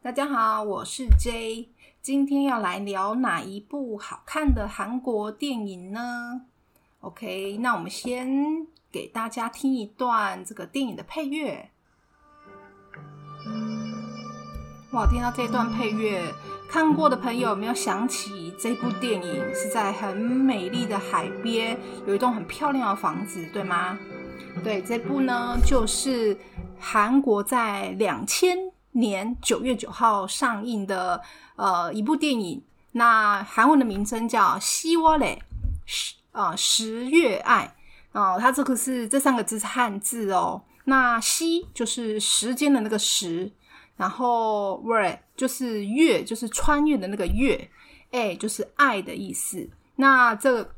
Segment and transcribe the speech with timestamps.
[0.00, 1.68] 大家好，我是 J，
[2.00, 6.46] 今天要来聊哪一部好看的韩国电影呢
[7.00, 11.68] ？OK，那我们先给大家听一段这个电影的配乐。
[14.92, 16.24] 哇，听到这段配乐，
[16.66, 23.98] 看过的朋友有没有想起这部电影是在很美丽的海边，有一栋很漂亮的房子，对吗？
[24.64, 26.34] 对，这部呢就是
[26.80, 28.56] 韩国在两千
[28.92, 31.20] 年九月九号上映的
[31.56, 32.62] 呃一部电影，
[32.92, 35.42] 那韩文的名称叫《西瓦嘞》，
[35.84, 37.74] 十啊十月爱
[38.12, 40.62] 啊，它这个是这三个字是汉字哦。
[40.84, 43.52] 那西就是时间的那个时。
[43.98, 47.68] 然后，word 就是月，就是穿越的那个月，
[48.12, 49.68] 哎，就是爱的意思。
[49.96, 50.70] 那这个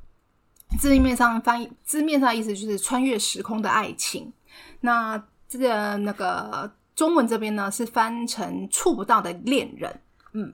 [0.78, 4.33] 字面上翻译，字面上的意思就是穿越时空的爱情。
[4.80, 10.00] 那这个那个中文这边呢，是翻成触不到的恋人。
[10.33, 10.50] 嗯，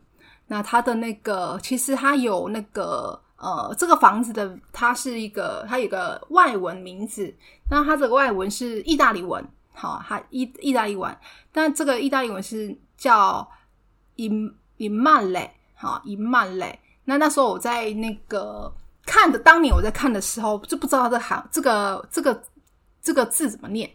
[0.49, 7.33] 那它的那个其实它有那个呃，这个房子的它是一个，它有个外文名字。
[7.71, 9.47] 那它这个外文是意大利文。
[9.77, 11.15] 好，它意意大利文，
[11.53, 13.47] 但这个意大利文是叫
[14.17, 18.73] im i m a l e 好 i m a l e 那那时候我在那个
[19.05, 22.43] 看的，当年我在看的时候，就不知道这行这个这个
[23.03, 23.89] 这个字怎么念，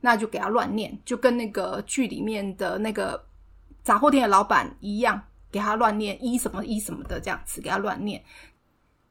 [0.00, 3.24] 那就给他乱念，就跟那个剧里面的那个
[3.82, 8.22] 杂货店的老板一样，给他乱念一什么一什么的这样子，给他乱念。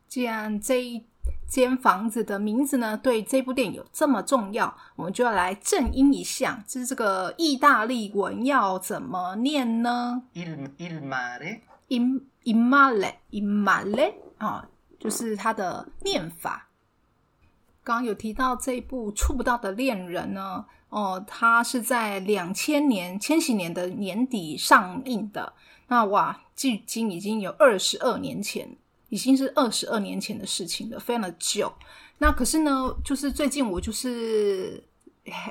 [0.08, 1.04] 既然这一
[1.48, 14.68] 间房子的名字呢，对这部电影有这么重要，我们就要来正音一下，就是这个意大利文要怎么念呢？il il mare il il mare il mare 啊，
[15.00, 16.68] 就是它的念法。
[17.84, 25.54] 刚刚有提到这部《触不到的恋人》呢，哦，它是在两千年千禧年的年底上映的。
[25.88, 28.76] 那哇，距今已经有二十二年前。
[29.10, 31.72] 已经是二十二年前的事情了，非常的久。
[32.20, 34.84] 那可是呢，就是最近我就是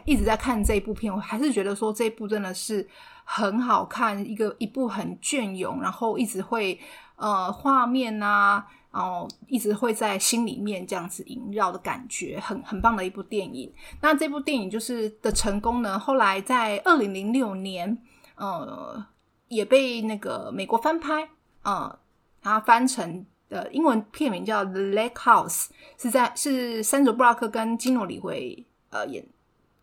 [0.04, 2.86] 一直在看这一部片，我还是觉得说这一部真的是
[3.24, 6.78] 很好看，一个一部很隽永，然后一直会
[7.14, 13.72] 呃画面啊，然后一直会在心里面这样子萦绕的感觉，很很棒的一部电影。
[14.00, 17.96] 那这部电影就是的成功呢，后来在二零零六年，
[18.34, 19.06] 呃，
[19.46, 21.28] 也被那个美国翻拍，
[21.62, 21.96] 呃，
[22.42, 23.24] 它翻成。
[23.48, 25.64] 的英文片名叫《The Lake House》，
[25.96, 29.24] 是在是山卓布拉克跟基诺里维呃演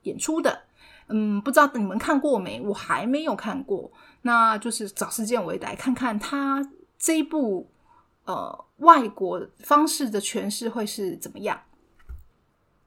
[0.03, 0.63] 演出的。
[1.07, 2.61] 嗯，不知道你们看过没？
[2.61, 3.91] 我还没有看过。
[4.21, 6.65] 那就是找时间我也来看看他
[6.97, 7.69] 这一部
[8.23, 11.59] 呃外国方式的诠释会是怎么样。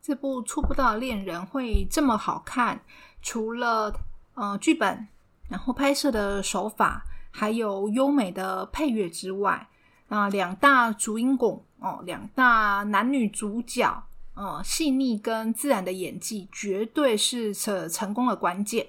[0.00, 2.80] 这部《触不到的恋人》会这么好看，
[3.20, 3.92] 除了
[4.34, 5.08] 呃剧本，
[5.50, 9.68] 然后拍摄的手法，还有优美的配乐之外。
[10.08, 18.86] 啊，两大主音拱哦，两大男女主角，哦，细腻跟自然的演技，绝对是成成功的关键。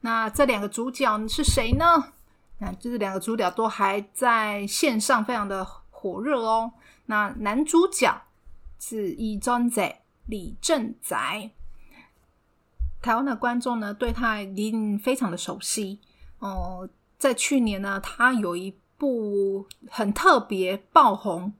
[0.00, 2.14] 那这两个主角是谁呢？
[2.58, 6.72] 那就是两个主角都还在线上，非常的火热哦。
[7.06, 8.22] 那男主角
[8.80, 11.52] 是李正宰，李正宰。
[13.00, 16.00] 台湾的观众呢，对他一定非常的熟悉
[16.40, 16.88] 哦。
[17.16, 18.74] 在去年呢，他有一。
[19.00, 21.50] 部很特别爆红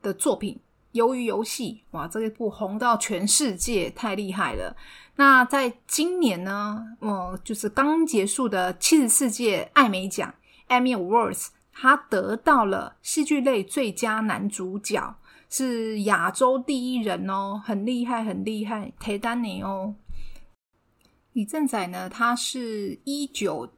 [0.00, 0.58] 的作品
[0.98, 4.74] 《鱿鱼游戏》哇，这一部红到全世界，太厉害了。
[5.16, 10.34] 那在今年呢，嗯，就是刚结束的七十四届艾美奖
[10.68, 15.14] （Emmy Awards），他得到了戏剧类最佳男主角，
[15.50, 19.94] 是亚洲第一人哦，很厉害，很厉害，铁丹尼哦。
[21.34, 23.68] 李正宰呢，他是一九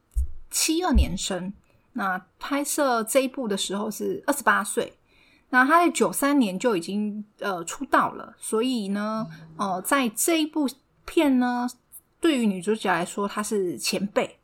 [0.49, 1.53] 七二年生。
[1.93, 4.97] 那拍摄这一部的时候是二十八岁，
[5.49, 9.27] 那他在九三年就已经呃出道了，所以呢，
[9.57, 10.69] 呃，在这一部
[11.05, 11.67] 片呢，
[12.21, 14.39] 对于女主角来说，她是前辈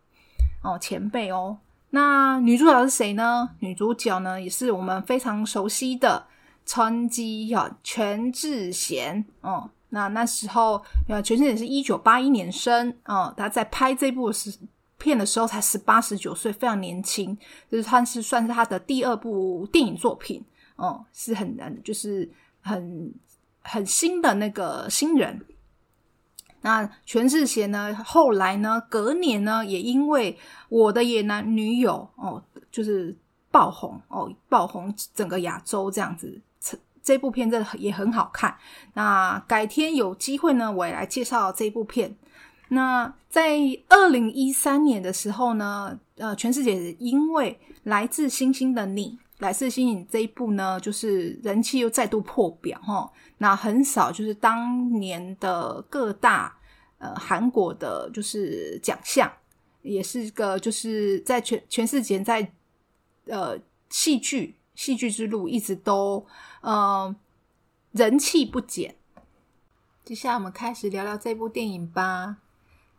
[0.61, 1.59] 哦，前辈哦。
[1.91, 3.51] 那女主角是谁呢？
[3.59, 6.27] 女主角呢，也是我们非常熟悉的
[6.65, 9.69] 川基啊，全智贤哦。
[9.89, 14.53] 那那时候呃，全智贤是一九八一年生哦，她在拍这部是。
[14.97, 17.37] 片的时候才十八十九岁，非常年轻，
[17.69, 20.43] 就是他是算是他的第二部电影作品，
[20.75, 22.29] 哦，是很难，就是
[22.61, 23.13] 很
[23.61, 25.45] 很新的那个新人。
[26.61, 30.37] 那全智贤呢，后来呢，隔年呢，也因为
[30.69, 33.15] 我的野男女友哦，就是
[33.51, 36.41] 爆红哦，爆红整个亚洲这样子。
[37.03, 38.57] 这部片真的也很好看。
[38.93, 42.17] 那改天有机会呢，我也来介绍这部片。
[42.69, 49.09] 那在二零一三年的时候呢，呃，全世界因为《来自星星的你》
[49.39, 53.09] 《来自星星》这一部呢，就是人气又再度破表哈。
[53.37, 56.57] 那很少就是当年的各大
[56.97, 59.31] 呃韩国的，就是奖项，
[59.83, 62.51] 也是一个就是在全全世界在
[63.27, 63.57] 呃
[63.89, 66.25] 戏剧戏剧之路一直都
[66.61, 67.15] 呃
[67.91, 68.95] 人气不减。
[70.03, 72.37] 接下来我们开始聊聊这部电影吧。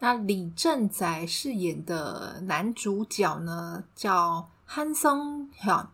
[0.01, 5.87] 那李正宰饰演的男主角呢，叫汉松 hyun，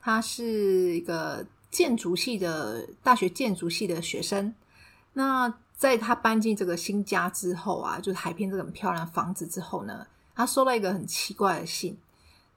[0.00, 4.54] 他是一个建筑系的大学建筑系的学生。
[5.12, 11.98] 那在他搬进这个新家之后啊，就是海边这个很漂亮房子之后呢，他收到一个很奇怪的信。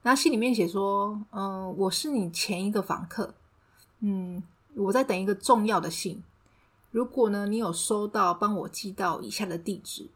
[0.02, 3.34] 那信里面写说：“嗯，我是你前一个房客，
[4.00, 4.42] 嗯，
[4.74, 6.22] 我在等一个重要的信。
[6.90, 10.08] 如果呢，你有收到，帮我寄到以下的地址。”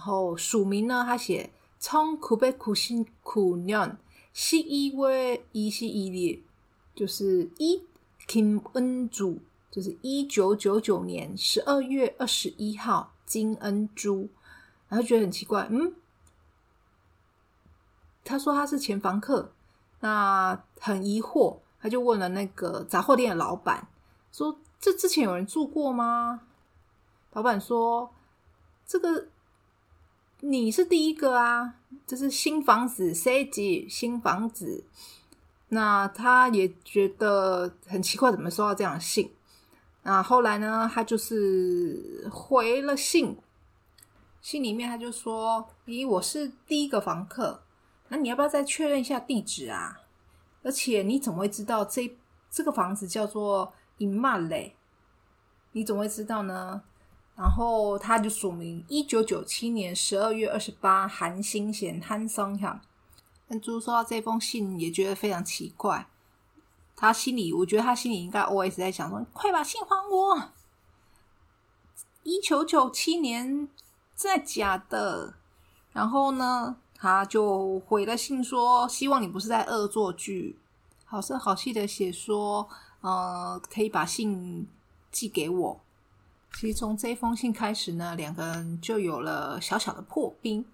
[0.00, 3.98] 然后署名呢，他写从苦悲苦心苦念
[4.32, 6.40] 十一月一十一日，
[6.94, 7.82] 就是一
[8.26, 14.30] Kim 恩珠，就是一九九九年十二月二十一号金恩珠，
[14.88, 15.92] 然后觉得很奇怪，嗯，
[18.24, 19.52] 他说他是前房客，
[20.00, 23.86] 那很疑惑，他就问了那个杂货店的老板，
[24.32, 26.40] 说这之前有人住过吗？
[27.32, 28.10] 老板说
[28.86, 29.26] 这个。
[30.42, 31.74] 你是第一个啊！
[32.06, 34.84] 这是新房子 C 级，新房子。
[35.68, 39.30] 那他也觉得很奇怪，怎么收到这样的信？
[40.02, 40.90] 那后来呢？
[40.92, 43.36] 他就是回了信，
[44.40, 47.62] 信里面他就说：“咦，我是第一个房客，
[48.08, 50.00] 那你要不要再确认一下地址啊？
[50.62, 52.16] 而且你怎么会知道这
[52.50, 54.74] 这个房子叫做银马嘞？
[55.72, 56.82] 你怎么会知道呢？”
[57.40, 62.82] 然后他就署名一九九七年十二月二十八，韩星贤韩松哈。
[63.48, 66.06] 恩珠收到这封信也觉得非常奇怪，
[66.94, 70.50] 他心里我觉得他心里应该 always 在想说：快把信还我！
[72.24, 73.66] 一九九七年
[74.14, 75.32] 真的假的？
[75.94, 80.58] 然后呢，他就回了信说：希望你不是在恶作剧，
[81.06, 82.68] 好声好气的写说：
[83.00, 84.68] 呃，可以把信
[85.10, 85.80] 寄给我。
[86.54, 90.64] 其实从这封信开始呢，两个人就有了小小的破冰。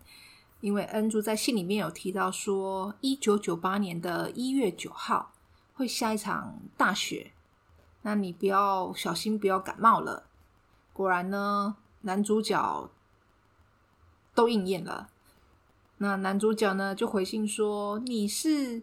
[0.61, 5.33] 因为恩珠在信里面有提到说，一九九八年的一月九号
[5.75, 7.33] 会下一场大雪，
[8.03, 10.25] 那你不要小心，不要感冒了。
[10.95, 12.91] 果然呢，男主角
[14.35, 15.11] 都应验了。
[15.99, 18.83] 那男主角呢就回信说：“你是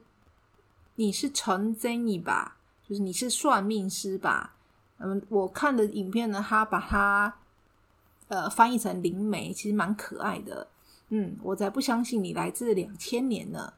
[0.96, 2.58] 你是陈真义吧？
[2.88, 4.53] 就是你是算命师吧？”
[5.04, 7.36] 嗯，我看的影片呢，他把它
[8.30, 10.70] 呃翻译成灵媒，其实蛮可爱的。
[11.10, 13.74] 嗯，我才不相信你来自两千年呢。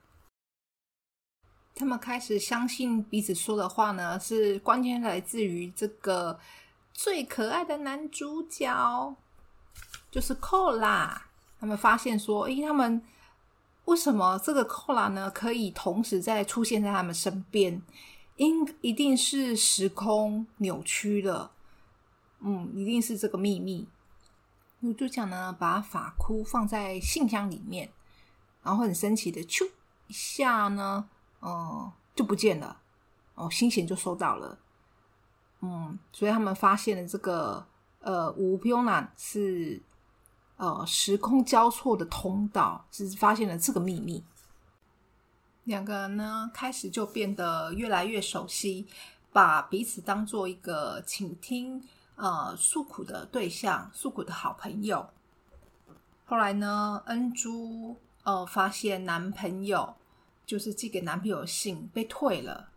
[1.74, 6.40] 他们开始相信彼此说的话呢，是关键来自于这个
[6.94, 9.16] 最可爱的男主角，
[10.12, 11.24] 就是寇拉。
[11.60, 13.02] 他们发现说，诶，他们
[13.86, 17.82] 为什么这个寇拉呢，可以同时在出现在他们身边？
[18.38, 21.52] 应一定是时空扭曲了，
[22.40, 23.88] 嗯，一定是这个秘密。
[24.80, 27.90] 女主角呢，把法箍放在信箱里面，
[28.62, 29.66] 然后很神奇的，咻
[30.08, 32.82] 一下呢，呃，就不见了。
[33.36, 34.58] 哦，新贤就收到了，
[35.62, 37.66] 嗯，所以他们发现了这个
[38.00, 39.82] 呃，吴彪南是
[40.58, 44.24] 呃时空交错的通道，是发现了这个秘密。
[45.66, 48.88] 两个人呢，开始就变得越来越熟悉，
[49.34, 51.84] 把彼此当做一个倾听、
[52.16, 55.10] 呃诉苦的对象、诉苦的好朋友。
[56.26, 59.96] 后来呢，恩珠呃发现男朋友
[60.46, 62.70] 就是寄给男朋友信被退了，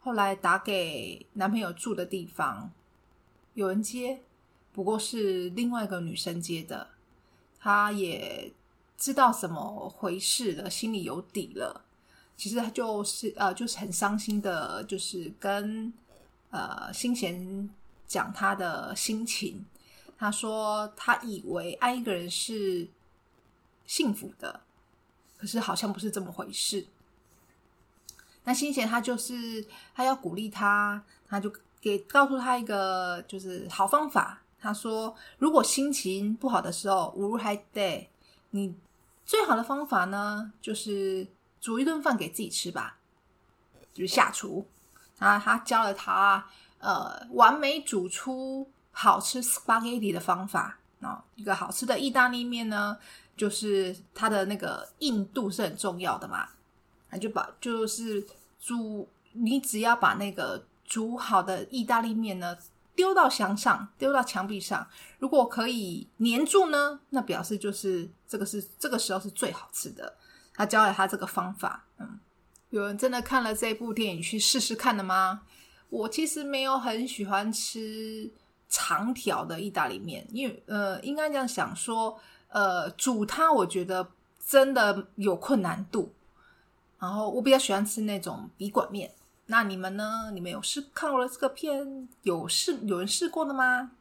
[0.00, 2.70] 后来打给男朋友住的地方，
[3.52, 4.22] 有人接，
[4.72, 6.88] 不过是另外一个女生接的，
[7.60, 8.50] 她也
[8.96, 11.84] 知道怎么回事了，心里有底了。
[12.38, 15.92] 其实他就是呃，就是很伤心的，就是跟
[16.50, 17.68] 呃新贤
[18.06, 19.66] 讲他的心情。
[20.16, 22.88] 他说他以为爱一个人是
[23.86, 24.60] 幸福的，
[25.36, 26.86] 可是好像不是这么回事。
[28.44, 38.08] 那新贤他就是他要鼓励他，他就给告诉他一个就是好方法，他说，如果心情不好的时候，无还得
[38.50, 38.74] 你
[39.26, 41.26] 最好的方法呢，就是
[41.60, 42.98] 煮一顿饭给自己吃吧，
[43.92, 44.66] 就是下厨。
[45.18, 46.46] 啊，他教了他
[46.78, 51.24] 呃，完美煮出好吃 spaghetti 的方法啊。
[51.34, 52.96] 一个好吃的意大利面呢，
[53.36, 56.48] 就是它的那个硬度是很重要的嘛。
[57.10, 58.24] 那就把就是
[58.60, 62.56] 煮，你只要把那个煮好的意大利面呢
[62.94, 64.86] 丢到墙上，丢到墙壁上，
[65.18, 70.16] 如果可以粘住呢，那表示就是这个是这个时候是最好吃的。
[70.58, 72.18] 他教了他这个方法，嗯。
[72.70, 75.42] 有人真的看了这部电影去试试看的吗？
[75.88, 78.30] 我其实没有很喜欢吃
[78.68, 84.10] 长条的意大利面，因为呃，应该这样想说，呃，煮它我觉得
[84.46, 86.12] 真的有困难度。
[86.98, 89.14] 然后我比较喜欢吃那种笔管面。
[89.46, 90.30] 那你们呢？
[90.34, 92.06] 你们有试看过了这个片？
[92.22, 93.92] 有试有人试过的吗？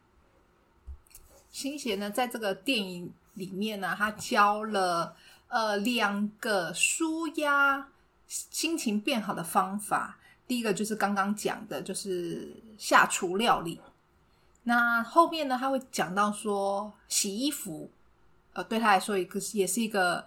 [1.52, 5.16] 新贤呢，在这个电影里面呢，他教了
[5.48, 7.88] 呃两个舒压。
[8.30, 13.80] 心情变好的方法，第一个就是刚刚讲的，就是下厨料理。
[14.64, 17.90] 那后面呢，他会讲到说洗衣服，
[18.52, 20.26] 呃，对他来说一个也是一个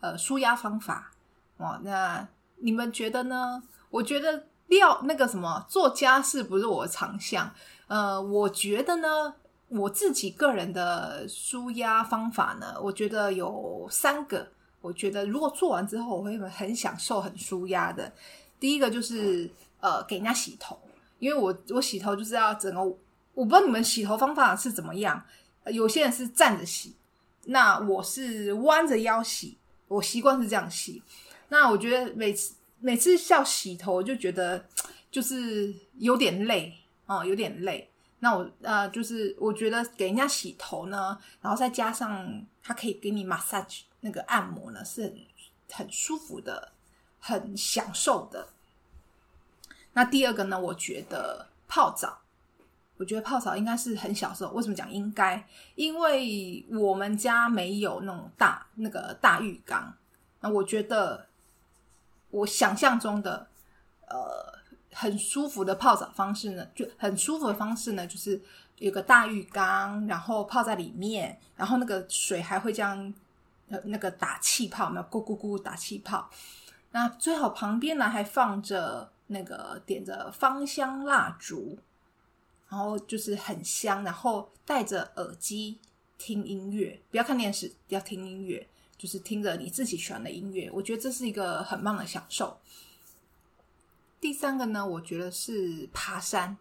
[0.00, 1.12] 呃舒压方法
[1.58, 1.78] 哦。
[1.84, 3.62] 那你们觉得呢？
[3.90, 7.54] 我觉得料那个什么做家事不是我的长项，
[7.86, 9.32] 呃，我觉得呢，
[9.68, 14.48] 我自己个人的舒压方法呢，我觉得有三个。
[14.86, 18.12] 我觉得如果做完之后，我会很享受、很舒压的。
[18.60, 19.50] 第一个就是
[19.80, 20.78] 呃，给人家洗头，
[21.18, 22.80] 因为我我洗头就是要整个，
[23.34, 25.20] 我不知道你们洗头方法是怎么样。
[25.66, 26.94] 有些人是站着洗，
[27.46, 31.02] 那我是弯着腰洗，我习惯是这样洗。
[31.48, 34.64] 那我觉得每次每次要洗头，就觉得
[35.10, 36.72] 就是有点累
[37.06, 37.90] 啊，有点累。
[38.20, 43.80] 那我呃，就是我觉得给人家洗头呢，然后再加上他可以给你 massage。
[44.06, 45.16] 那个按摩呢是很
[45.68, 46.70] 很舒服的，
[47.18, 48.46] 很享受的。
[49.94, 52.20] 那第二个呢，我觉得泡澡，
[52.98, 54.48] 我觉得泡澡应该是很享受。
[54.52, 55.44] 为什么讲应该？
[55.74, 59.92] 因为我们家没有那种大那个大浴缸。
[60.38, 61.26] 那我觉得
[62.30, 63.48] 我想象中的
[64.06, 64.56] 呃
[64.92, 68.40] 很舒服的泡澡方式呢，就很舒服的方式呢，就是
[68.78, 73.12] 有个大浴缸，然后泡在里面，然后那个水还会这样。
[73.68, 76.30] 那个打气泡，没有咕咕咕打气泡。
[76.92, 81.78] 那最好旁边呢还放着那个点着芳香蜡烛，
[82.68, 84.04] 然后就是很香。
[84.04, 85.80] 然后戴着耳机
[86.16, 90.70] 听音乐，不要看电视，要听音乐，就是听着你自己喜欢的音乐。
[90.72, 92.58] 我觉得这是一个很棒的享受。
[94.20, 96.56] 第三个呢，我觉得是爬山。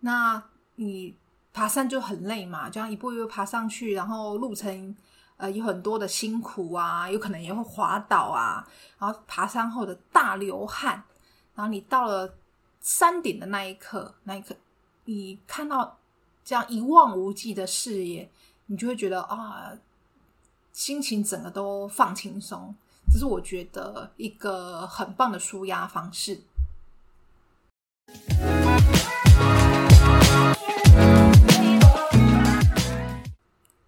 [0.00, 0.42] 那
[0.76, 1.16] 你
[1.52, 4.94] 爬山就很累嘛，这样一步一步爬上去，然后路程。
[5.40, 8.62] 呃，有很多的辛苦啊，有可能也会滑倒啊，
[8.98, 11.02] 然后爬山后的大流汗，
[11.54, 12.34] 然后你到了
[12.82, 14.54] 山顶的那一刻，那一刻
[15.06, 15.96] 你看到
[16.44, 18.30] 这样一望无际的视野，
[18.66, 19.72] 你就会觉得啊，
[20.74, 22.74] 心情整个都放轻松。
[23.10, 26.42] 这是我觉得一个很棒的舒压方式。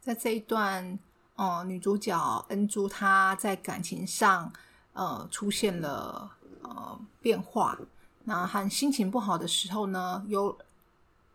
[0.00, 0.98] 在这一段。
[1.41, 4.51] 哦，女主角恩珠她在感情上
[4.93, 7.77] 呃出现了呃变化。
[8.23, 10.57] 那和心情不好的时候呢，有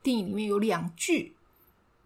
[0.02, 1.34] 电影里面有两句，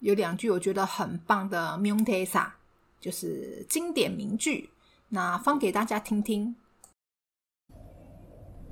[0.00, 2.54] 有两句我觉得很棒的 m u n t e s a
[3.00, 4.70] 就是经典名句。
[5.08, 6.54] 那放给大家听听。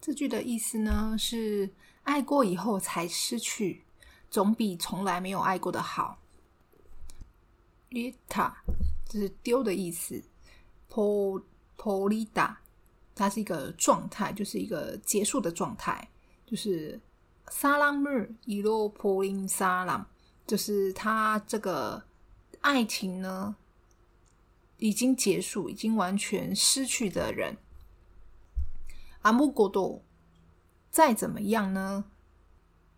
[0.00, 1.70] 这句的意思呢是
[2.02, 3.84] 爱过以后才失去，
[4.30, 6.18] 总比从来没有爱过的好。
[7.90, 8.52] lita
[9.08, 10.20] 就是丢的意思，
[10.90, 11.40] po
[11.76, 12.56] polita
[13.14, 16.08] 它是一个状态，就是一个结束的状态，
[16.47, 16.99] 就是
[17.49, 18.07] 萨拉姆
[18.45, 20.07] 伊洛波林萨拉，
[20.47, 22.01] 就是他这个
[22.61, 23.57] 爱情呢
[24.77, 27.57] 已经结束，已经完全失去的人。
[29.23, 30.01] 阿木果多
[30.89, 32.05] 再怎么样呢？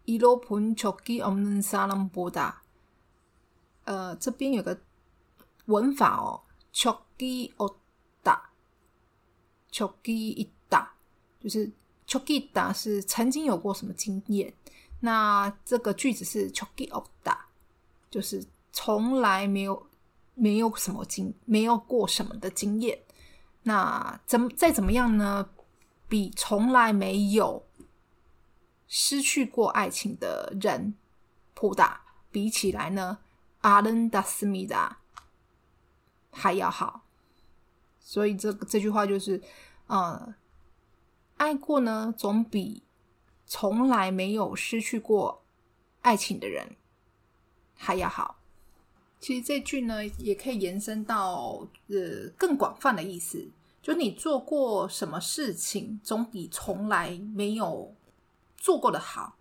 [0.05, 2.61] 伊洛普恩丘基奥恩萨拉波达，
[3.85, 4.79] 呃，这边有个
[5.65, 7.75] 文法哦，丘基奥
[8.21, 8.51] 达，
[9.71, 10.93] 丘基伊达，
[11.39, 11.71] 就是
[12.09, 14.53] 丘基达是曾经有过什么经验？
[14.99, 17.45] 那这个句子是丘基奥达，
[18.09, 18.45] 就是。
[18.71, 19.87] 从来没有
[20.35, 22.97] 没有什么经没有过什么的经验，
[23.63, 25.49] 那怎再怎么样呢？
[26.07, 27.65] 比从来没有
[28.87, 30.93] 失去过爱情的人
[31.55, 33.17] 普达比起来呢，
[33.61, 34.99] 阿伦达斯米达
[36.31, 37.01] 还要好。
[37.99, 39.41] 所以这这句话就是，
[39.87, 40.35] 呃，
[41.39, 42.83] 爱过呢，总比
[43.45, 45.41] 从来没有失去过
[46.01, 46.75] 爱情的人
[47.75, 48.39] 还要好。
[49.21, 53.49] 其实这句呢，也可以延伸到呃更广泛的意思，
[53.81, 57.95] 就你做过什么事情，总比从来没有
[58.57, 59.37] 做过的好。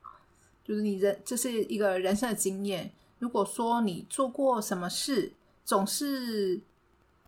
[0.65, 2.93] 就是你人这是一个人生的经验。
[3.19, 5.33] 如果说你做过什么事，
[5.65, 6.61] 总是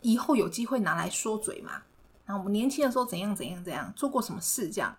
[0.00, 1.82] 以后有机会拿来说嘴嘛。
[2.30, 4.96] 那我们年轻的时候怎样怎样怎样做过什么事，这样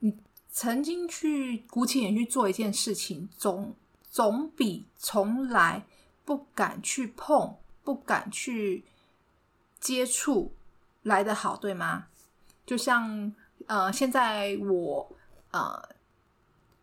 [0.00, 0.18] 你
[0.50, 3.74] 曾经去鼓起勇气做一件事情，总
[4.10, 5.84] 总比从来。
[6.26, 8.84] 不敢去碰，不敢去
[9.78, 10.52] 接触，
[11.04, 12.08] 来的好，对吗？
[12.66, 13.32] 就像
[13.68, 15.16] 呃，现在我
[15.52, 15.80] 呃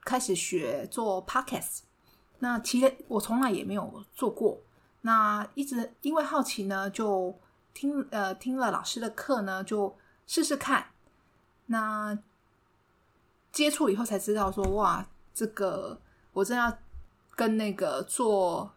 [0.06, 1.80] 开始学做 podcast，
[2.40, 4.62] 那其实我从来也没有做过，
[5.02, 7.38] 那一直因为好奇呢，就
[7.74, 10.88] 听呃听了老师的课呢，就试试看。
[11.66, 12.18] 那
[13.52, 16.00] 接触以后才知道说，哇，这个
[16.34, 16.78] 我真要
[17.36, 18.72] 跟那个做。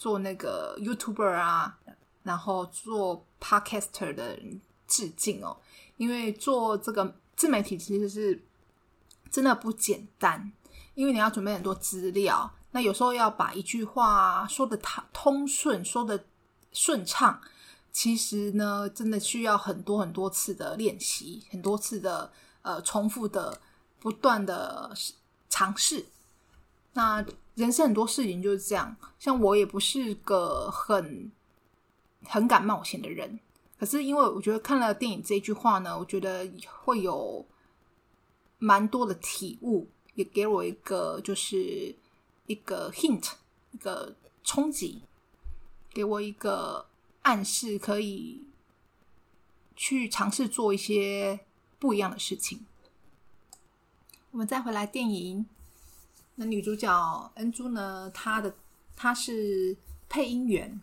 [0.00, 1.76] 做那个 YouTuber 啊，
[2.22, 5.56] 然后做 Podcaster 的人致敬哦，
[5.96, 8.40] 因为做这个自媒体其实是
[9.28, 10.52] 真的不简单，
[10.94, 16.24] 因为你要准备很多资料，那有时候要把一句话说的通通顺，说的
[16.70, 17.40] 顺畅，
[17.92, 22.30] 其实呢，真的需要很多很多次的练习，很多次的
[22.62, 23.60] 呃重复的
[23.98, 24.92] 不断的
[25.48, 26.06] 尝试，
[26.92, 27.24] 那。
[27.58, 31.28] 人生很多事情就是这样，像我也不是个很
[32.22, 33.40] 很敢冒险的人，
[33.80, 36.48] 可是因为我觉得看了电影这句话呢，我觉得
[36.84, 37.44] 会有
[38.60, 41.92] 蛮多的体悟，也给我一个就是
[42.46, 43.32] 一个 hint，
[43.72, 45.02] 一个冲击，
[45.92, 46.86] 给我一个
[47.22, 48.46] 暗示，可以
[49.76, 51.40] 去尝试做一些
[51.78, 52.66] 不一样的事情。
[54.30, 55.46] 我们再回来电影。
[56.36, 58.10] 那女主角恩珠呢？
[58.14, 58.54] 她的
[58.94, 59.76] 她是
[60.08, 60.80] 配音员。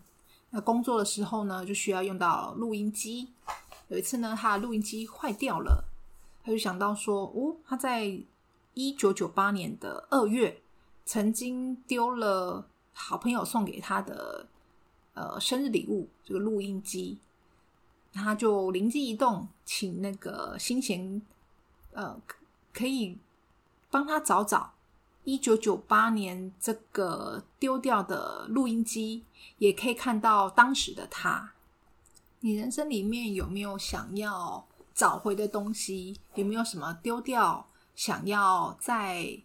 [0.50, 3.28] 那工作的时候呢，就需要用到录音机。
[3.88, 5.84] 有一次呢，她的录音机坏掉了，
[6.44, 8.20] 她就想到说：“哦，她在
[8.74, 10.62] 一九九八年的二月
[11.04, 14.46] 曾经丢了好朋友送给她的
[15.16, 17.18] 呃生日礼物，这个录音机。”
[18.14, 21.20] 他就灵机一动，请那个新贤
[21.92, 22.18] 呃
[22.72, 23.18] 可以
[23.90, 24.72] 帮他找找
[25.24, 29.24] 一九九八年这个丢掉的录音机，
[29.58, 31.52] 也可以看到当时的他。
[32.40, 36.18] 你人生里面有没有想要找回的东西？
[36.36, 39.40] 有没有什么丢掉想要再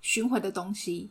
[0.00, 1.10] 寻回的东西？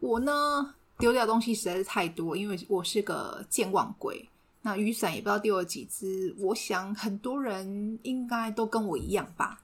[0.00, 4.28] 我呢，丢掉东西实在是太多，因为我是个健忘鬼。
[4.62, 9.62] 那雨伞也不知道丢了几只，我想很多人应该都跟我一样吧。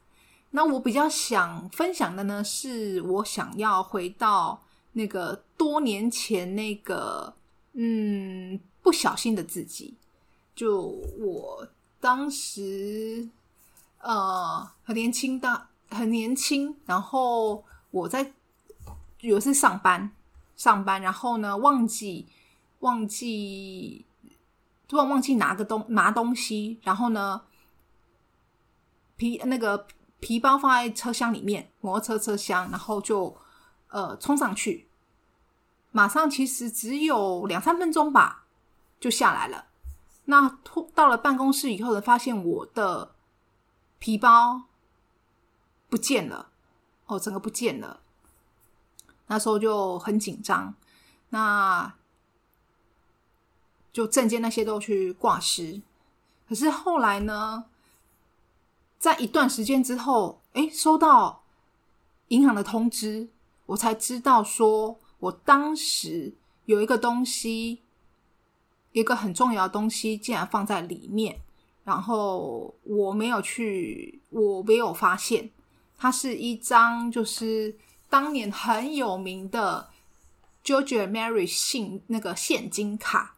[0.50, 7.34] 那我比较想分享的呢，是我想要回到那个多年前那个
[7.72, 9.94] 嗯不小心的自己。
[10.54, 10.82] 就
[11.18, 11.66] 我
[11.98, 13.26] 当时，
[14.00, 16.76] 呃，很年轻的，很年轻。
[16.84, 18.30] 然后我在
[19.20, 20.12] 有一次上班，
[20.62, 22.28] 上班，然后呢，忘记
[22.78, 24.06] 忘记
[24.86, 27.42] 突然忘记拿个东拿东西，然后呢，
[29.16, 29.88] 皮那个
[30.20, 33.36] 皮包放在车厢里面，摩托车车厢，然后就
[33.88, 34.88] 呃冲上去，
[35.90, 38.44] 马上其实只有两三分钟吧，
[39.00, 39.64] 就下来了。
[40.26, 40.60] 那
[40.94, 43.16] 到了办公室以后呢，发现我的
[43.98, 44.68] 皮包
[45.88, 46.52] 不见了，
[47.06, 48.01] 哦，整个不见了。
[49.32, 50.74] 那时候就很紧张，
[51.30, 51.94] 那
[53.90, 55.80] 就证件那些都去挂失。
[56.46, 57.64] 可是后来呢，
[58.98, 61.42] 在一段时间之后，哎，收到
[62.28, 63.28] 银行的通知，
[63.64, 66.34] 我才知道说我当时
[66.66, 67.80] 有一个东西。
[68.94, 71.40] 一个很重要的东西竟然放在里面，
[71.82, 75.50] 然后我没有去，我没有发现，
[75.96, 77.74] 它是一张就是
[78.12, 79.88] 当年很有名的
[80.62, 83.36] George Mary 信那个现金卡。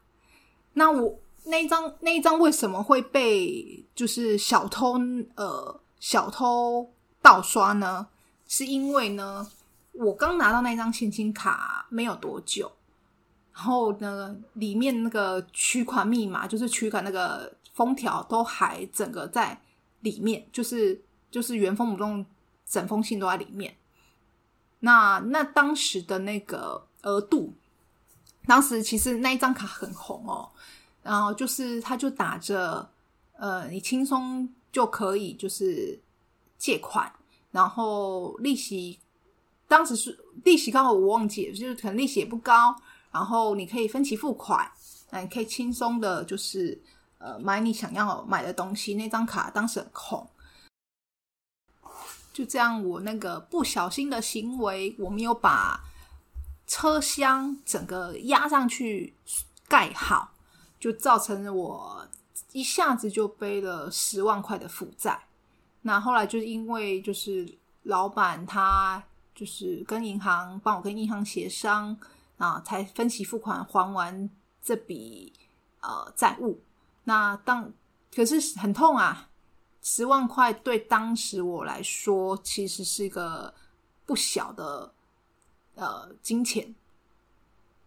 [0.72, 4.94] 那我那一张那一张为什么会被就是小偷
[5.36, 8.08] 呃小偷盗刷呢？
[8.48, 9.48] 是因为呢，
[9.92, 12.72] 我刚拿到那张现金卡没有多久。
[13.52, 19.56] 然后呢，里面那个取款密码，就是取款那个封条，都还整个在
[20.00, 22.26] 里面，就是就是原封不动，
[22.66, 23.72] 整封信都在里面。
[24.84, 27.54] 那那当时的那个额度，
[28.46, 30.50] 当时其实那一张卡很红哦，
[31.02, 32.86] 然后就是他就打着
[33.38, 35.98] 呃，你轻松就可以就是
[36.58, 37.10] 借款，
[37.50, 38.98] 然后利息
[39.66, 42.76] 当时是利息刚好我忘记了，就是可能利息也不高。
[43.10, 44.70] 然后你可以分期付款，
[45.10, 46.78] 那你可以轻松的，就是
[47.18, 48.94] 呃买你想要买的东西。
[48.94, 50.28] 那张卡当时很空，
[52.34, 55.82] 就这样，我那个不小心的行为，我没有把
[56.66, 59.14] 车厢整个压上去
[59.66, 60.34] 盖好，
[60.78, 62.06] 就造成了我
[62.52, 65.18] 一下子就背了十万块的负债。
[65.80, 69.02] 那后来就是因为就是老板他
[69.34, 71.96] 就是跟银行帮我跟银行协商。
[72.36, 74.28] 啊，才分期付款还完
[74.60, 75.32] 这笔
[75.80, 76.60] 呃债务。
[77.04, 77.72] 那当
[78.12, 79.30] 可是很痛啊，
[79.86, 83.52] 十万块对当时我来说其实是一个
[84.06, 84.92] 不小的
[85.74, 86.74] 呃金钱。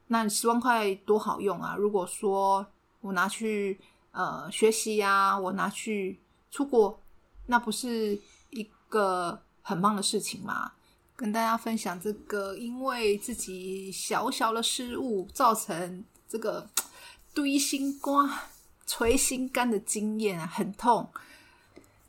[0.06, 1.76] 那十万块多好用啊！
[1.76, 2.66] 如果说
[3.02, 3.80] 我拿去
[4.12, 6.20] 呃学习呀，我拿去
[6.52, 7.02] 出国，
[7.48, 8.18] 那不是
[8.52, 10.74] 一个很棒的事情吗？
[11.16, 16.70] 跟大家分享这个，因为自己小小的失误造成这个
[17.34, 18.44] 堆心瓜、
[18.86, 21.10] 捶心肝的经验啊，很痛。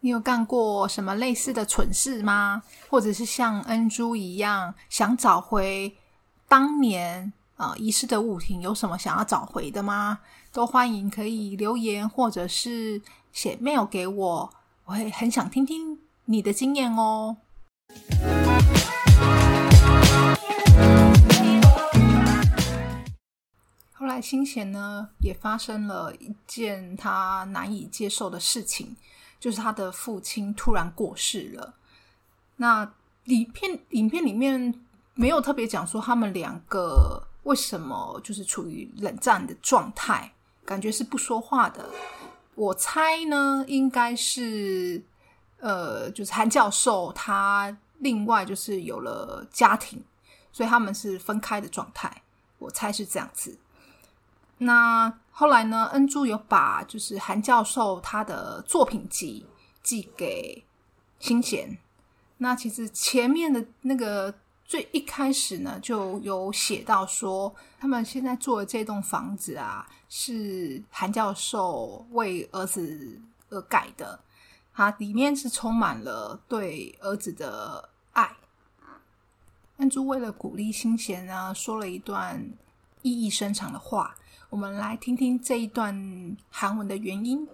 [0.00, 2.62] 你有干过什么类似的蠢事吗？
[2.88, 5.96] 或者是像恩珠一样想找回
[6.46, 10.20] 当年啊遗失的物品，有什么想要找回的吗？
[10.52, 14.50] 都欢迎可以留言或者是写 mail 给我，
[14.84, 17.38] 我会很想听听你的经验哦。
[23.92, 28.96] 后来，新贤呢也发生了一件他难以接受的事情，
[29.40, 31.74] 就是他的父亲突然过世了。
[32.56, 32.92] 那
[33.24, 34.74] 影片影片里面
[35.14, 40.32] 没有特别讲说他们两个为什么就是处于冷战的状态，
[40.64, 41.88] 感觉是不说话的。
[42.54, 45.02] 我猜呢，应该是
[45.60, 47.76] 呃，就是韩教授他。
[48.00, 50.00] 另外就是有了家庭，
[50.52, 52.22] 所以他们是分开的状态。
[52.58, 53.58] 我猜是这样子。
[54.58, 55.88] 那后来呢？
[55.92, 59.46] 恩珠有把就是韩教授他的作品集
[59.84, 60.64] 寄给
[61.20, 61.78] 新贤。
[62.38, 73.20] 那其实前面的那个最一开始呢，就有写到说，他们现在住的这栋房子啊，是韩教授为儿子
[73.50, 74.18] 而盖的。
[74.74, 78.28] 它里面是充满了对儿子的爱。
[79.76, 82.44] 恩珠为了鼓励新贤呢，说了一段
[83.02, 84.16] 意义深长的话。
[84.49, 87.47] 我们来听听这一段韩文的原因。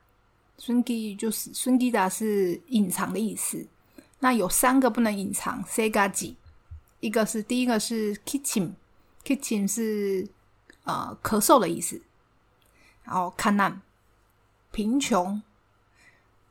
[0.63, 3.65] 孙基就是孙基达是隐藏的意思。
[4.19, 6.35] 那有三个不能隐藏，se ga ji，
[6.99, 10.29] 一个是第一个是 kitchen，kitchen 是
[10.83, 11.99] 呃咳嗽的意思。
[13.03, 13.79] 然后 kanan
[14.71, 15.41] 贫穷，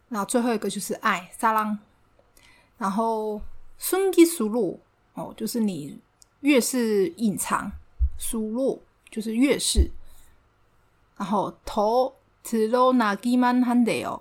[0.08, 1.78] 然后最后一个就是爱沙朗。
[2.78, 3.40] 然后
[3.78, 4.76] 孙基苏洛
[5.14, 6.00] 哦，就是你
[6.40, 7.70] 越是隐藏，
[8.18, 9.88] 苏洛就是越是，
[11.16, 12.12] 然后头。
[12.42, 14.20] T lo na guimande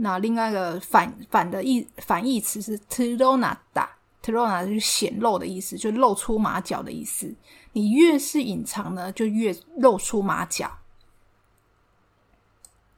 [0.00, 7.34] 那另外一个反反的意反义词是 t lo na da，t lo na 就是显露的意思，就露出马脚的意思。
[7.72, 10.70] 你越是隐藏呢，就越露出马脚。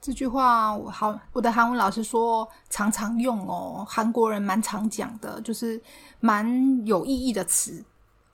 [0.00, 5.80] 这句话我好，我的韩文老师说常常用哦，韩国人蛮常讲的，就是
[6.20, 7.82] 蛮有意义的词。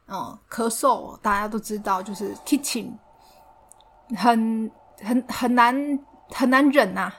[0.09, 2.93] 嗯，咳嗽大家都知道，就是 kitchen，
[4.17, 4.71] 很。
[5.03, 5.99] 很很难
[6.31, 7.11] 很难忍呐！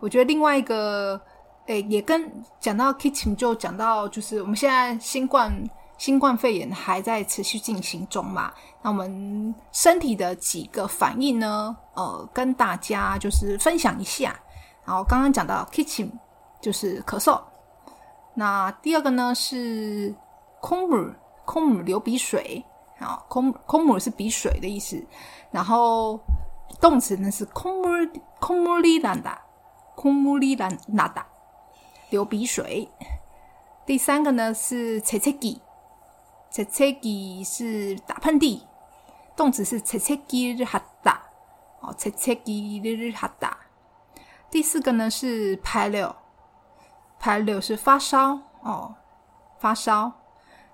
[0.00, 1.20] 我觉得另外一个，
[1.66, 5.52] 诶，也跟讲到 kitchen 就讲到，就是我们现在新冠
[5.96, 8.52] 新冠肺炎还在持续进行中嘛。
[8.82, 11.76] 那我们身体的几个反应呢？
[11.94, 14.38] 呃，跟大家就是分享一下。
[14.84, 16.10] 然后刚刚讲到 kitchen
[16.60, 17.40] 就是咳嗽，
[18.34, 20.14] 那第二个呢是
[20.60, 21.10] 空母
[21.46, 22.62] 空母流鼻水
[22.98, 25.02] 啊，空空母是鼻水的意思，
[25.50, 26.20] 然后。
[26.80, 29.42] 动词呢是空木空木里兰达，
[29.94, 31.26] 空木里兰纳达，
[32.10, 32.88] 流鼻水。
[33.86, 35.60] 第三个呢是切切吉，
[36.50, 38.62] 切切吉是打喷嚏，
[39.36, 41.22] 动词是切切吉日哈达，
[41.80, 43.56] 哦，切切吉日日哈达。
[44.50, 46.14] 第四个呢是排流，
[47.18, 48.94] 排流是发烧，哦，
[49.58, 50.12] 发烧。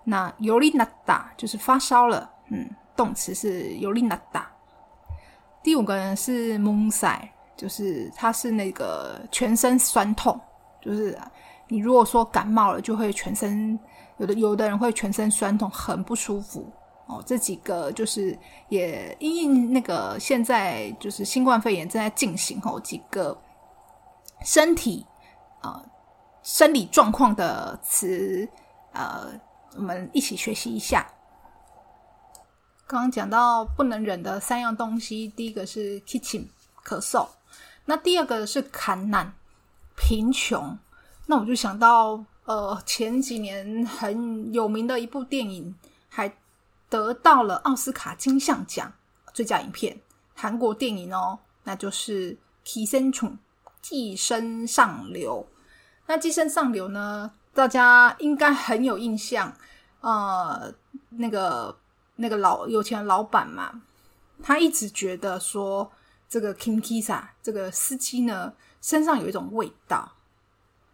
[0.04, 4.49] 那尤里纳达就是发烧了，嗯，动词是尤里纳达。
[5.62, 10.40] 第五个人是蒙塞，就是他是那个全身酸痛，
[10.80, 11.18] 就是
[11.68, 13.78] 你如果说感冒了，就会全身
[14.16, 16.66] 有的有的人会全身酸痛，很不舒服
[17.06, 17.22] 哦。
[17.26, 18.38] 这几个就是
[18.70, 23.38] 也因应那个现在就是新冠肺炎正在进行哦，几个
[24.42, 25.06] 身体
[25.62, 25.84] 呃
[26.42, 28.48] 生理状况的词
[28.92, 29.28] 呃，
[29.76, 31.06] 我们一起学习一下。
[32.90, 36.44] 刚刚讲到不能忍的三样东西，第一个是 kitchen
[36.84, 37.28] 咳嗽，
[37.84, 39.32] 那第二个是坎难
[39.96, 40.76] 贫穷。
[41.26, 45.72] 那我就想到，呃，前几年很有名的一部电影，
[46.08, 46.36] 还
[46.88, 48.92] 得到了奥斯卡金像奖
[49.32, 49.96] 最佳影片，
[50.34, 52.32] 韩国电影哦，那就是
[52.64, 53.38] 《寄生虫
[53.80, 55.46] 寄生上流》。
[56.06, 59.56] 那《寄生上流》呢，大家应该很有印象，
[60.00, 60.74] 呃，
[61.10, 61.78] 那个。
[62.20, 63.80] 那个老有钱老板嘛，
[64.42, 65.90] 他一直觉得说
[66.28, 68.52] 这个 Kim Kisa 这个司机呢
[68.82, 70.12] 身上有一种味道。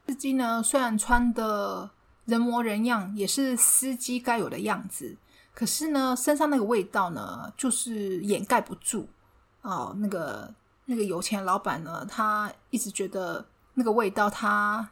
[0.07, 1.91] 司机呢虽然穿的
[2.27, 5.17] 人模人样，也是司机该有的样子，
[5.53, 9.09] 可是呢身上那个味道呢就是掩盖不住
[9.62, 9.93] 哦。
[9.99, 14.89] 那个那个有钱老板呢，他一直觉得那个味道他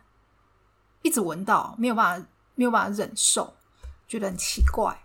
[1.02, 3.54] 一直闻到，没有办法没有办法忍受，
[4.08, 5.03] 觉得很奇怪。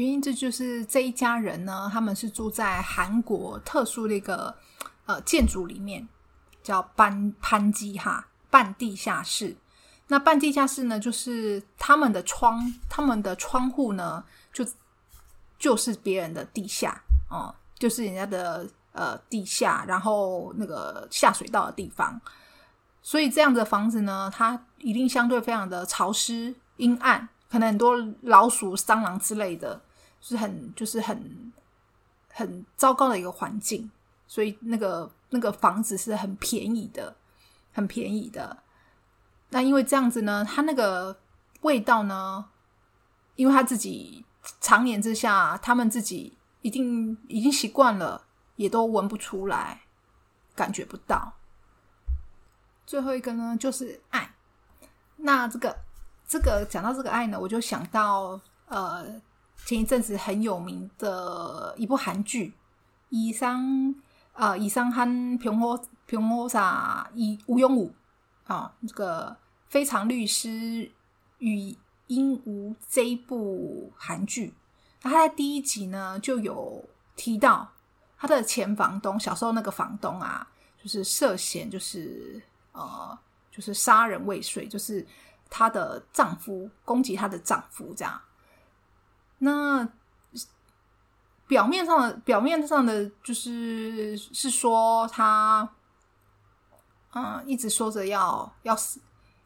[0.00, 4.54] 原因这就是这一家人呢，他们是住在韩国特殊的一个
[5.04, 6.08] 呃建筑里面，
[6.62, 9.54] 叫班潘基哈半地下室。
[10.06, 14.66] 那半地下室呢，就是他们的窗，他们的窗户呢，就
[15.58, 22.18] 就是别人的地下哦，就是人家的呃地下，然后那个下水道的地方。
[23.02, 27.28] 所以这样的房子呢，它一定相对非常的潮湿阴暗。
[27.50, 29.80] 可能很多老鼠、蟑螂之类的，
[30.20, 31.52] 是很就是很
[32.32, 33.90] 很糟糕的一个环境，
[34.26, 37.16] 所以那个那个房子是很便宜的，
[37.72, 38.62] 很便宜的。
[39.50, 41.18] 那因为这样子呢，他那个
[41.62, 42.44] 味道呢，
[43.34, 44.24] 因为他自己
[44.60, 49.80] 常年之下，他们自己一定已经习惯了，也都闻不出来，
[50.54, 51.32] 感觉不到。
[52.86, 54.34] 最后一个呢，就是爱。
[55.16, 55.76] 那这个
[56.26, 59.20] 这个讲到这个爱呢，我就想到呃，
[59.66, 62.48] 前一阵子很有名的一部韩剧
[63.08, 63.62] 《以上》
[64.32, 67.94] 啊，《以上和平和平和啥以吴永武》
[68.52, 69.30] 啊，这个
[69.68, 70.90] 《非常律师
[71.38, 71.76] 与
[72.08, 74.52] 鹦鹉》这一部韩剧，
[75.02, 77.70] 那他在第一集呢就有提到
[78.18, 80.44] 他的前房东，小时候那个房东啊，
[80.82, 82.42] 就是涉嫌就是
[82.72, 83.16] 呃，
[83.52, 85.06] 就是杀人未遂，就是
[85.48, 88.20] 她的丈夫攻击她的丈夫这样。
[89.42, 89.88] 那
[91.46, 95.68] 表面上的表面上的就是是说他，
[97.12, 99.00] 嗯，一直说着要要死，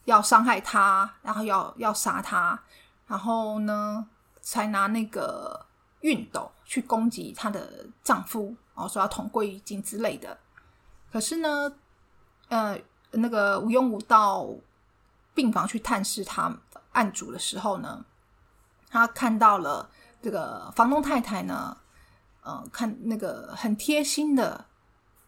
[0.04, 2.60] 要伤害他，然后要要杀他，
[3.06, 4.06] 然后呢，
[4.40, 5.64] 才拿那个
[6.02, 10.36] 熨斗去攻击她的丈夫，哦，说要同归于尽之类的。
[11.10, 11.72] 可是呢，
[12.48, 12.78] 呃，
[13.12, 14.46] 那个吴庸武到
[15.32, 16.54] 病房去探视他
[16.92, 18.04] 案主的时候呢，
[18.94, 19.90] 他看到了
[20.22, 21.76] 这个房东太太呢，
[22.44, 24.64] 呃，看那个很贴心的，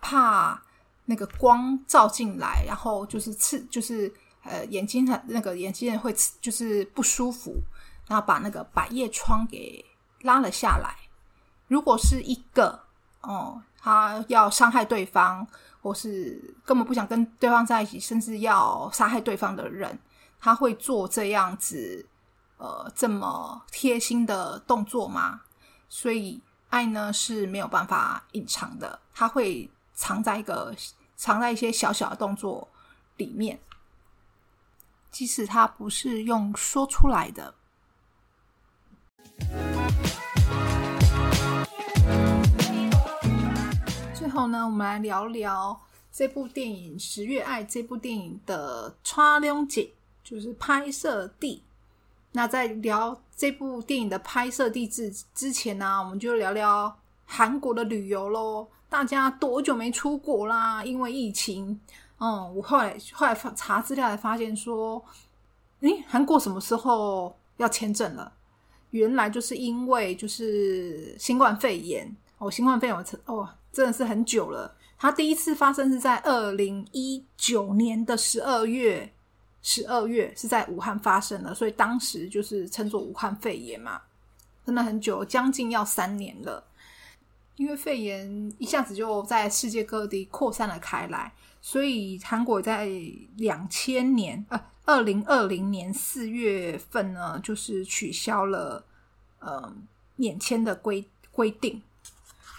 [0.00, 0.62] 怕
[1.06, 4.12] 那个光照进来，然后就是刺，就是
[4.44, 7.56] 呃眼睛很那个眼睛会刺，就是不舒服，
[8.06, 9.84] 然后把那个百叶窗给
[10.20, 10.94] 拉了下来。
[11.66, 12.80] 如果是一个
[13.22, 15.44] 哦，他要伤害对方，
[15.82, 19.98] 或是根本不想跟对方在一起，甚至要杀害对方的人，
[20.38, 22.06] 他会做这样子
[22.58, 25.42] 呃这么贴心的动作吗？
[25.88, 30.74] 所以爱呢是没有办法隐藏的，它会藏在一个
[31.16, 32.68] 藏在一些小小的动作
[33.16, 33.60] 里面，
[35.10, 37.54] 即使它不是用说出来的。
[44.12, 49.90] 最后呢，我们来聊聊这部电影《十月爱》这部电影的촬영景，
[50.24, 51.62] 就是拍摄地。
[52.32, 58.68] 那在聊这部电影的拍摄地址之前呢，我们就聊聊韩国的旅游喽。
[58.88, 60.84] 大家多久没出国啦？
[60.84, 61.80] 因为疫情，
[62.18, 65.04] 嗯，我后来后来查资料才发现说，
[65.80, 68.32] 诶，韩国什么时候要签证了？
[68.90, 74.74] 原来就是因为就是新冠肺炎哦，新冠肺炎哦，真的是很久了。
[74.98, 79.12] 它第一次发生是在二零一九年的十二月，
[79.68, 84.00] 十二月是在武汉发生的，所以当时就是称作武汉肺炎嘛，
[84.64, 86.64] 真的很久，将近要三年了。
[87.56, 92.88] 因为肺炎一下子就在世界各地扩散了开来，所以韩国在
[93.38, 98.84] 两千年呃二零二零年四月份呢，就是取消了
[99.40, 99.74] 呃
[100.14, 101.82] 免签的规规定。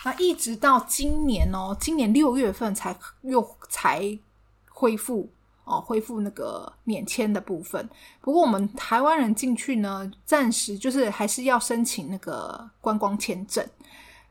[0.03, 4.19] 那一直到今年哦，今年六月份才又才
[4.67, 5.29] 恢复
[5.67, 7.87] 哦，恢复那个免签的部分。
[8.21, 13.63] 不过我们台湾人进去呢，暂时就是还是要申请那个观光签证。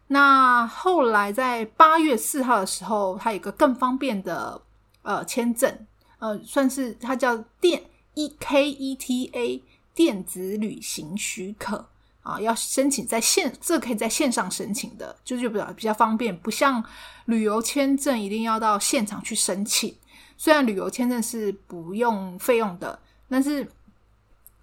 [0.09, 4.61] 那后来在八月四号的时候，它有个更方便的
[5.03, 5.87] 呃签证，
[6.19, 7.83] 呃，算是它叫电
[8.15, 9.63] E K E T A
[9.95, 11.87] 电子旅行许可
[12.23, 16.83] 啊，要申请在线，这可以在线上申请的，就是比较比较方便，不像
[17.27, 19.95] 旅游签证一定要到现场去申请。
[20.37, 23.71] 虽然旅游签证是不用费用的，但是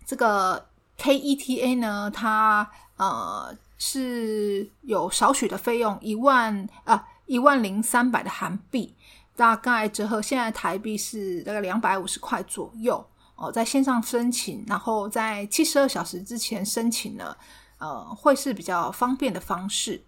[0.06, 0.66] 这个
[0.98, 3.56] K E T A 呢，它呃。
[3.86, 8.96] 是有少许的费用，一万啊一万零三百的韩币，
[9.36, 13.06] 大概折合现在台币是大概两百五十块左右
[13.36, 13.52] 哦。
[13.52, 17.36] 在线上申请，然后在七十二小时之前申请呢，
[17.78, 20.02] 呃，会是比较方便的方式。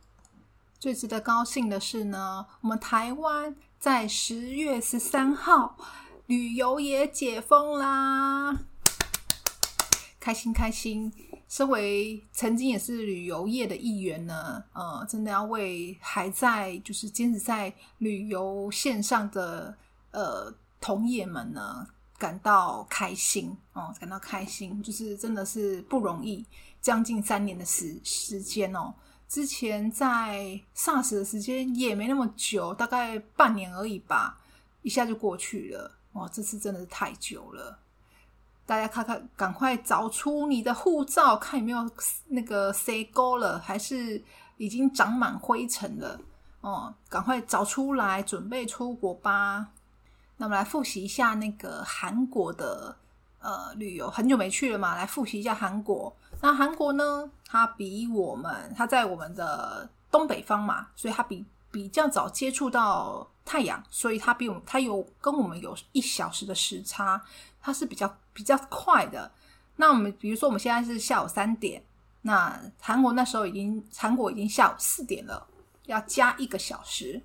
[0.80, 3.54] 最值得高兴的是呢，我们台湾
[3.86, 5.78] 在十月十三号
[6.26, 8.58] 旅游也解封啦，
[10.20, 11.14] 开心开心。
[11.48, 19.78] 身为曾经也是旅游业的一员呢，呃，真的要为还在就是坚持在旅游线上的
[20.10, 21.86] 呃同业们呢
[22.18, 26.44] 感到开心哦，感到开心，就是真的是不容易，
[26.82, 28.92] 将近三年的时时间哦。
[29.28, 34.38] 之前在 SARS 的时间也没那么久，大概半年而已吧，
[34.82, 35.92] 一下就过去了。
[36.14, 37.80] 哇，这次真的是太久了。
[38.66, 41.90] 大家看看，赶快找出你的护照，看有没有
[42.28, 44.24] 那个塞沟了，还是
[44.58, 46.20] 已经长满灰尘了
[46.62, 49.68] 哦，赶快找出来，准备出国吧。
[50.38, 52.96] 那么来复习一下那个韩国的
[53.40, 56.16] 呃旅游，很久没去了嘛，来复习一下韩国。
[56.42, 67.22] 那韩国呢，它比我们，它在我们的东北方嘛，所以它比比较早接触到太阳，所以它比我们，它有跟我们有一小时的时差，
[67.60, 69.32] 它是比较比较快的。
[69.78, 71.84] 那我们比如说我们现在是下午三点，
[72.22, 75.48] 那韩国那时候已经韩国已经下午四点了，
[75.88, 77.22] 要加一个小时。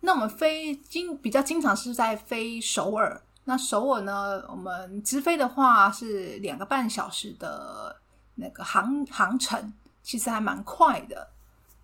[0.00, 7.96] 那我们飞经比较经常是在飞首尔，那首尔呢，我们直飞的话是两个半小时的
[8.36, 9.72] 那个航航程，
[10.02, 11.28] 其实还蛮快的，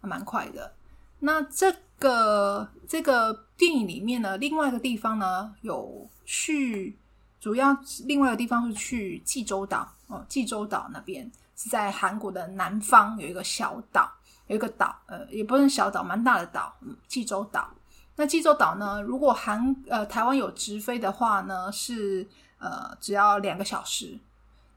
[0.01, 0.73] 还蛮快的。
[1.21, 6.97] 那这个这个电影里面呢，另外一个地方呢，有去
[7.41, 7.77] 主要
[8.07, 14.11] 另外一个地方是去济州岛哦，济州岛那边是在韩国的南方有一个小岛，
[14.47, 17.69] 有一个岛，呃，也不是小岛，蛮大的岛，嗯，济州岛。
[18.17, 19.01] 那济州岛呢？
[19.01, 22.29] 如果韩呃台湾有直飞的话呢，是
[22.59, 24.19] 呃只要两个小时。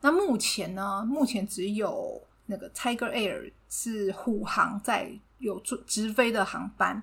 [0.04, 7.02] 那目前呢，目前只有那个 Tiger Air 是虎航在有做直飞的航班。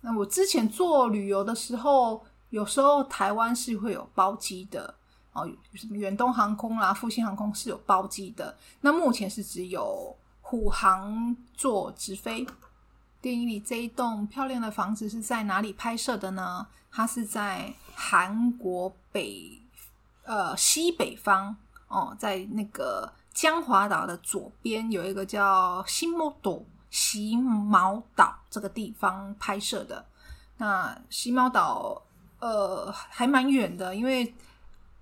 [0.00, 4.92] 那我之前做旅游的时候，有时候台湾是会有包机的
[5.32, 8.58] 哦，什么远东航空啦、复兴航空是有包机的。
[8.80, 12.44] 那目前是只有虎航做直飞。
[13.20, 16.66] 电影里这一栋漂亮的房子是在哪里拍摄的呢？
[16.90, 19.60] 它是在韩国北
[20.24, 21.56] 呃西北方
[21.92, 30.02] 哦，在那个江华岛的左边有一个叫新木岛西毛岛这个地方拍摄的。
[30.56, 32.02] 那西毛岛
[32.38, 34.34] 呃还蛮远的，因为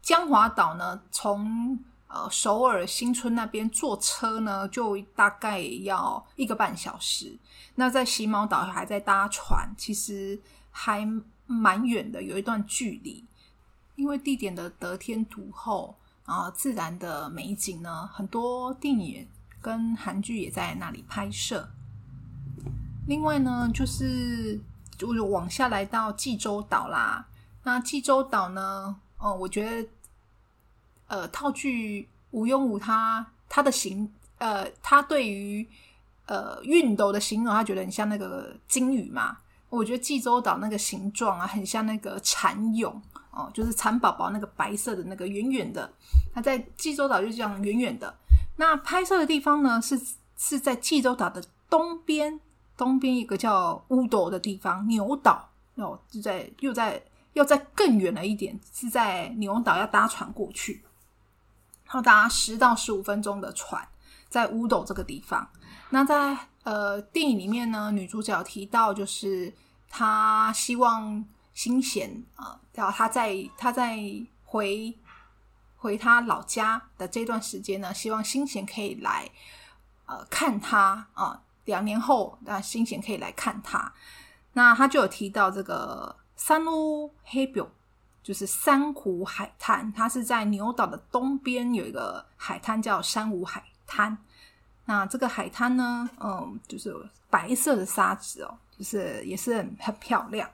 [0.03, 1.78] 江华岛呢从
[2.09, 7.38] 呃首尔新村那边坐车呢就大概要一个半小时。
[7.76, 10.41] 那在西毛岛还在搭船，其实
[10.72, 11.07] 还
[11.47, 13.24] 蛮远的，有一段距离。
[13.95, 15.95] 因为地点的得天独厚
[16.31, 19.26] 啊，自然的美景呢，很多电影
[19.61, 21.68] 跟韩剧也在那里拍摄。
[23.09, 24.61] 另外呢，就是
[24.97, 27.26] 就是往下来到济州岛啦。
[27.64, 29.89] 那济州岛呢，哦，我觉得
[31.09, 35.68] 呃，套句吴庸武他他的形呃，他对于。
[36.26, 39.37] 呃，熨斗的形容，他觉得很像那个金鱼嘛。
[39.68, 43.03] 我觉得济州岛那个形状啊，很像那个蚕蛹
[43.55, 45.91] 就是蚕宝宝那个白色的那个圆圆的。
[46.34, 48.12] 它在济州岛就这样圆圆的。
[48.57, 50.01] 那拍摄的地方呢，是
[50.36, 52.41] 是在济州岛的东边，
[52.76, 60.82] 东边一个叫乌斗的地方，牛岛哦，就在又在又在更远了一点，是在牛岛要搭船过去，
[61.95, 63.86] 要搭十到十五分钟的船，
[64.28, 65.49] 在乌斗这个地方。
[65.88, 69.53] 那在呃电影里面呢，女主角提到就是
[69.88, 71.24] 她希望
[71.61, 73.98] 新贤啊，然后他在他在
[74.46, 74.96] 回
[75.76, 79.28] 回他老家的这段时间呢，希望新贤可以来
[80.06, 83.92] 呃看他啊，两年后那新贤可以来看他。
[84.54, 87.70] 那他就有提到这个三屋黑表，
[88.22, 94.16] 就是珊瑚海滩，它是在牛岛的东边有一个海滩叫珊瑚海滩。
[94.86, 96.96] 那这个海滩呢，嗯，就是
[97.28, 100.48] 白色的沙子哦，就是也是很很漂亮。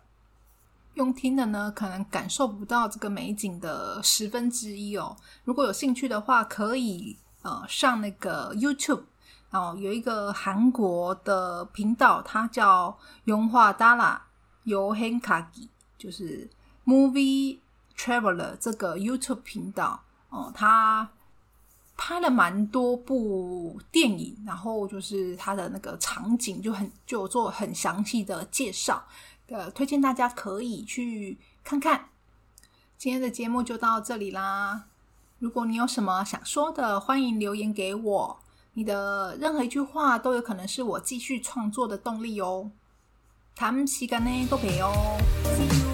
[0.97, 5.17] 用听的呢，可能感受不到这个美景的十分之一哦。
[5.45, 9.05] 如果有兴趣的话，可以呃上那个 YouTube，
[9.51, 14.27] 然后有一个韩国的频道，它叫永化达拉
[14.65, 16.51] 由 Hankaji，就是
[16.85, 17.59] Movie
[17.97, 21.09] Traveler 这个 YouTube 频道哦，它。
[21.99, 29.03] 拍了蛮多部电影，然后就是它的那个场景就很就做很详细的介绍，
[29.47, 32.09] 的，推荐大家可以去看看。
[32.99, 34.85] 今天的节目就到这里啦，
[35.39, 38.39] 如果你有什么想说的，欢迎留言给我，
[38.73, 42.71] 你的任何一句话都有可能是我继续创作的动力哦。
[43.55, 45.86] 谈时间呢，都陪哦。